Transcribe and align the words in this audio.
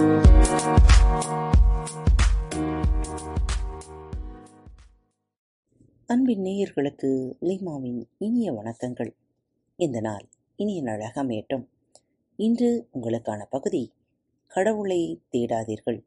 அன்பின் 0.00 0.20
நேயர்களுக்கு 6.06 7.34
லீமாவின் 7.40 8.04
இனிய 8.18 8.52
வணக்கங்கள். 8.52 9.10
இந்த 9.76 10.00
நாள் 10.00 10.28
இனிய 10.56 10.82
நாளாக 10.82 11.24
அமையட்டும். 11.24 11.66
இன்று 12.36 12.88
உங்களுக்கான 12.92 13.46
பகுதி 13.50 13.92
கடவுளை 14.46 15.20
தேடாதீர்கள் 15.32 16.04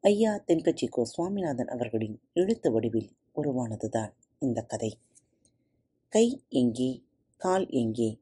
ஐயா 0.00 0.42
தென்கட்சி 0.46 0.88
சுவாமிநாதன் 1.02 1.68
அவர்களின் 1.68 2.20
எழுத்து 2.32 2.72
வடிவில் 2.72 3.10
உருவானதுதான் 3.36 4.10
இந்த 4.38 4.62
கதை. 4.62 4.98
கை 6.08 6.42
எங்கே 6.48 7.02
கால் 7.36 7.68
எங்கே? 7.68 8.20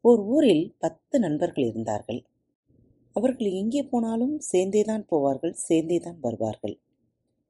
ஓர் 0.00 0.18
ஊரில் 0.18 0.74
பத்து 0.78 1.18
நண்பர்கள் 1.18 1.64
இருந்தார்கள். 1.64 2.24
அவர்கள் 3.14 3.50
எங்கே 3.50 3.82
போனாலும் 3.82 4.40
சேர்ந்தேதான் 4.52 5.06
போவார்கள் 5.10 5.56
சேர்ந்தேதான் 5.68 6.16
வருவார்கள். 6.20 6.80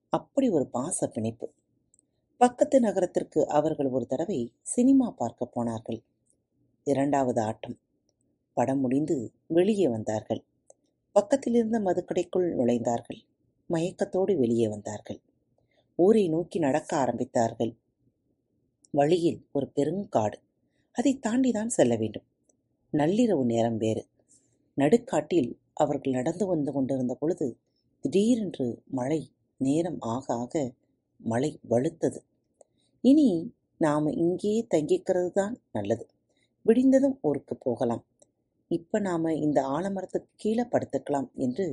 அப்படி 0.08 0.48
ஒரு 0.48 0.68
பாச 0.72 1.06
பிணைப்பு. 1.06 1.52
பக்கத்து 2.36 2.80
நகரத்திற்கு 2.80 3.48
அவர்கள் 3.48 3.86
ஒரு 3.86 4.06
தடவை 4.06 4.52
சினிமா 4.62 5.10
பார்க்க 5.10 5.46
போனார்கள். 5.46 6.02
இரண்டாவது 6.84 7.40
ஆட்டம். 7.40 7.78
படம் 8.52 8.80
முடிந்து 8.80 9.32
வெளியே 9.46 9.88
வந்தார்கள். 9.88 10.44
பக்கத்தில் 11.12 11.54
இருந்த 11.54 11.78
மதுக்கடைக்குள் 11.80 12.48
நுழைந்தார்கள். 12.54 13.20
மயக்கத்தோடு 13.66 14.36
வெளியே 14.36 14.68
வந்தார்கள். 14.68 15.20
ஊரை 15.96 16.28
நோக்கி 16.28 16.58
நடக்க 16.58 16.96
ஆரம்பித்தார்கள். 16.96 17.76
வழியில் 18.90 19.46
ஒரு 19.52 19.72
பெருங்காடு. 19.76 20.34
அதை 20.92 21.18
தாண்டிதான் 21.18 21.68
செல்ல 21.68 21.96
வேண்டும். 21.96 22.26
நள்ளிரவு 22.92 23.44
நேரம் 23.44 23.76
வேறு. 23.76 24.06
நடுக்காட்டில் 24.76 25.50
அவர்கள் 25.74 26.12
நடந்து 26.12 26.44
வந்து 26.46 26.72
கொண்டிருந்த 26.72 27.14
பொழுது 27.14 27.46
திடீரென்று 28.04 28.66
மழை 28.90 29.20
நேரம் 29.60 29.98
ஆக 30.00 30.26
ஆக 30.34 30.54
மழை 31.20 31.50
வலுத்தது 31.68 32.20
இனி 33.04 33.28
நாம் 33.76 34.06
இங்கேயே 34.16 34.66
தங்கிக்கிறது 34.74 35.30
தான் 35.30 35.54
நல்லது. 35.72 36.04
விடிந்ததும் 36.66 37.16
ஊருக்கு 37.20 37.54
போகலாம். 37.56 38.02
இப்போ 38.70 38.98
நாம் 38.98 39.26
இந்த 39.36 39.58
ஆலமரத்துக்கு 39.66 40.30
கீழே 40.36 40.64
படுத்துக்கலாம் 40.64 41.28
என்று 41.36 41.66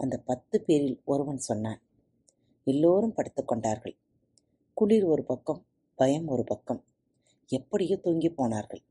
அந்த 0.00 0.16
பத்து 0.18 0.56
பேரில் 0.60 0.98
ஒருவன் 1.04 1.40
சொன்னான். 1.48 1.80
எல்லோரும் 2.66 3.16
படுத்துக்கொண்டார்கள் 3.16 3.96
குளிர் 4.76 5.04
ஒரு 5.04 5.22
பக்கம் 5.24 5.60
பயம் 5.98 6.28
ஒரு 6.28 6.44
பக்கம். 6.44 6.80
எப்படியோ 7.50 7.96
தூங்கி 7.96 8.30
போனார்கள். 8.30 8.82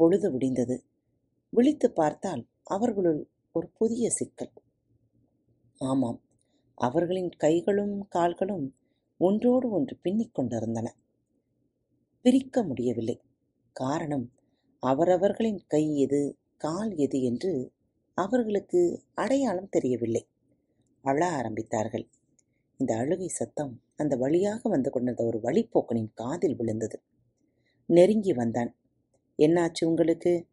பொழுது 0.00 0.26
விடிந்தது. 0.30 0.76
விழித்து 1.52 1.88
பார்த்தால் 1.90 2.42
அவர்களுள் 2.68 3.28
ஒரு 3.52 3.70
புதிய 3.78 4.10
சிக்கல். 4.10 4.50
ஆமாம் 5.78 6.20
அவர்களின் 6.74 7.28
கைகளும் 7.28 8.08
கால்களும் 8.08 8.76
ஒன்றோடு 9.20 9.70
ஒன்று 9.70 9.98
பின்னிக் 10.02 10.34
கொண்டிருந்தன. 10.34 10.96
பிரிக்க 12.20 12.62
முடியவில்லை. 12.62 13.20
காரணம் 13.72 14.32
அவரவர்களின் 14.80 15.60
கை 15.66 15.96
எது 15.96 16.38
கால் 16.56 16.94
எது 16.94 17.22
என்று 17.22 17.72
அவர்களுக்கு 18.14 19.02
அடையாளம் 19.14 19.68
தெரியவில்லை. 19.68 20.28
அழ 21.04 21.30
ஆரம்பித்தார்கள். 21.30 22.06
இந்த 22.76 22.96
அழுகை 22.96 23.28
சத்தம் 23.28 23.82
அந்த 23.96 24.16
வழியாக 24.16 24.68
வந்து 24.68 24.90
கொண்டிருந்த 24.90 25.24
ஒரு 25.24 25.40
வழிப்போக்கனின் 25.42 26.10
காதில் 26.14 26.56
விழுந்தது. 26.56 27.02
நெருங்கி 27.86 28.32
வந்தான். 28.32 28.76
என்னாச்சு 29.38 29.84
உங்களுக்கு? 29.84 30.46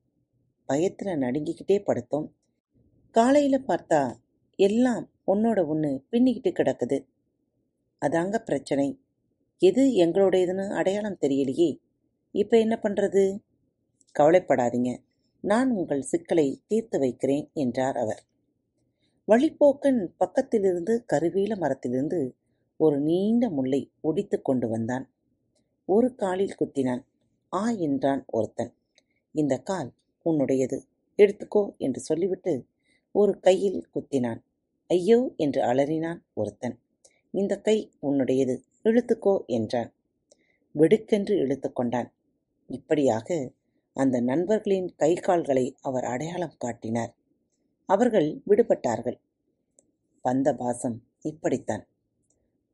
பயத்தில் 0.66 1.20
நடுங்கிக்கிட்டே 1.20 1.78
படுத்தோம். 1.86 2.28
காலையில் 3.12 3.66
பார்த்தா 3.68 4.16
எல்லாம் 4.56 5.12
உன்னோட 5.28 5.68
ஒன்று 5.68 6.04
பின்னிக்கிட்டு 6.12 6.52
கிடக்குது. 6.52 6.98
அதாங்க 8.06 8.38
பிரச்சனை. 8.38 9.02
எது 9.58 9.84
எங்களுடையதுன்னு 10.06 10.74
அடையாளம் 10.74 11.18
தெரியலையே. 11.22 11.80
இப்போ 12.32 12.60
என்ன 12.60 12.80
பண்ணுறது 12.84 13.40
கவலைப்படாதீங்க. 14.20 15.04
நான் 15.42 15.72
உங்கள் 15.72 16.02
சிக்கலை 16.02 16.62
தீர்த்து 16.68 17.00
வைக்கிறேன் 17.00 17.50
என்றார் 17.54 17.98
அவர். 17.98 18.24
வழிப்போக்கன் 19.28 20.08
பக்கத்திலிருந்து 20.20 21.06
கருவேல 21.14 21.58
மரத்திலிருந்து 21.58 22.36
ஒரு 22.78 23.00
நீண்ட 23.00 23.50
முல்லை 23.50 23.92
ஒடித்து 24.02 24.42
கொண்டு 24.42 24.68
வந்தான். 24.68 25.06
ஒரு 25.86 26.16
காலில் 26.16 26.56
குத்தினான். 26.60 27.04
ஆ 27.54 27.70
என்றான் 27.70 28.26
ஒருத்தன். 28.28 28.74
இந்த 29.32 29.58
கால் 29.58 29.94
உன்னுடையது. 30.26 30.78
எடுத்துக்கோ 31.20 31.78
என்று 31.78 32.00
சொல்லிவிட்டு 32.00 32.54
ஒரு 33.12 33.40
கையில் 33.40 33.90
குத்தினான். 33.94 34.42
ஐயோ 34.90 35.34
என்று 35.38 35.62
அலறினான் 35.62 36.20
ஒருத்தன். 36.34 36.76
இந்த 37.32 37.54
கை 37.58 37.78
உன்னுடையது 38.02 38.56
இழுத்துக்கோ 38.84 39.46
என்றான். 39.46 39.92
வெடுக்கென்று 40.76 41.36
இழுத்து 41.38 41.70
கொண்டான். 41.72 42.10
இப்படியாக 42.70 43.54
அந்த 43.96 44.22
நண்பர்களின் 44.22 44.96
கை 44.96 45.14
கால்களை 45.14 45.76
அவர் 45.82 46.04
அடையாளம் 46.04 46.58
காட்டினார். 46.58 47.14
அவர்கள் 47.90 48.42
விடுபட்டார்கள். 48.48 49.18
பந்த 50.26 50.56
பாசம் 50.56 50.98
இப்படித்தான். 51.22 51.84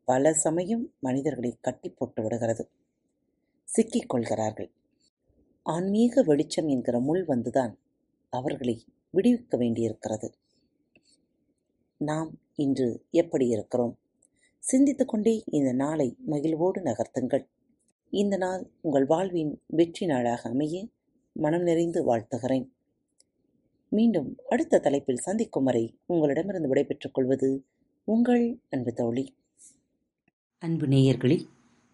பல 0.08 0.34
சமயம் 0.34 0.94
மனிதர்களை 1.00 1.58
கட்டி 1.62 1.90
போட்டு 1.90 2.22
விடுகிறது. 2.24 2.64
சிக்கிக் 3.68 4.10
கொள்கிறார்கள். 4.10 4.70
ஆன்மீக 5.64 6.24
வெளிச்சம் 6.24 6.68
என்கிற 6.68 7.00
முள் 7.00 7.26
வந்துதான் 7.26 7.76
அவர்களை 8.30 8.86
விடுவிக்க 9.14 9.58
வேண்டியிருக்கிறது. 9.58 10.34
நாம் 11.98 12.40
இன்று 12.56 13.06
எப்படி 13.12 13.48
இருக்கிறோம்? 13.48 14.00
சிந்தித்துக் 14.60 15.08
கொண்டே 15.08 15.44
இந்த 15.46 15.74
நாளை 15.74 16.16
மகிழ்வோடு 16.26 16.82
நகர்த்துங்கள். 16.82 17.48
இந்த 18.10 18.38
நாள் 18.38 18.70
உங்கள் 18.82 19.06
வாழ்வின் 19.06 19.62
வெற்றி 19.66 20.06
நாளாக 20.06 20.50
அமைய 20.50 20.88
மனம் 21.34 21.62
நிறைந்து 21.62 22.16
வாழ்த்துகிறேன். 22.16 22.70
மீண்டும் 23.88 24.38
அடுத்த 24.50 24.80
தலைப்பில் 24.80 25.16
சந்திக்கும் 25.16 25.64
வரை 25.64 25.98
உங்களிடமிருந்து 26.06 26.68
விடைபெற்றுக் 26.68 27.14
கொள்வது 27.14 27.66
உங்கள் 28.04 28.60
அன்பு 28.70 28.94
தோழி. 28.94 29.36
அன்பு 30.60 30.88
நேயர்களில் 30.88 31.48